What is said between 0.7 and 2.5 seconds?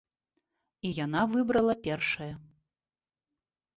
І яна выбрала першае.